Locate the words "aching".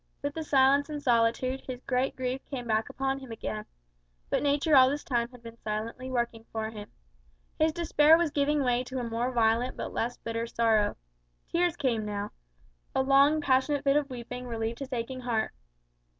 14.91-15.19